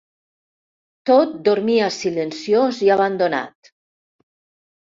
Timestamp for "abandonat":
2.97-3.73